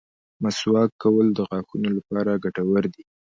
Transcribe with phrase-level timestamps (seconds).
[0.41, 3.03] مسواک کول د غاښونو لپاره ګټور دي.